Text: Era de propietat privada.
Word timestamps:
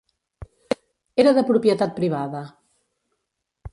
Era 1.23 1.33
de 1.39 1.43
propietat 1.49 1.93
privada. 1.99 2.45